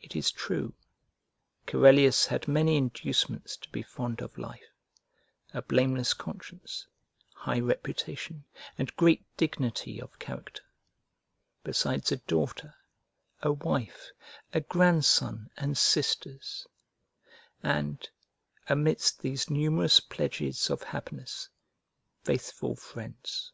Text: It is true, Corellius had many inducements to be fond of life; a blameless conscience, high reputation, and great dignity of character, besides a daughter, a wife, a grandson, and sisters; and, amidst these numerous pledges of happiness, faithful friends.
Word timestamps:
It 0.00 0.14
is 0.14 0.30
true, 0.30 0.72
Corellius 1.66 2.26
had 2.28 2.46
many 2.46 2.76
inducements 2.76 3.56
to 3.56 3.68
be 3.70 3.82
fond 3.82 4.20
of 4.20 4.38
life; 4.38 4.70
a 5.52 5.62
blameless 5.62 6.14
conscience, 6.14 6.86
high 7.34 7.58
reputation, 7.58 8.44
and 8.78 8.94
great 8.94 9.26
dignity 9.36 10.00
of 10.00 10.16
character, 10.20 10.62
besides 11.64 12.12
a 12.12 12.18
daughter, 12.18 12.76
a 13.42 13.52
wife, 13.52 14.12
a 14.54 14.60
grandson, 14.60 15.50
and 15.56 15.76
sisters; 15.76 16.64
and, 17.64 18.08
amidst 18.68 19.22
these 19.22 19.50
numerous 19.50 19.98
pledges 19.98 20.70
of 20.70 20.84
happiness, 20.84 21.48
faithful 22.22 22.76
friends. 22.76 23.50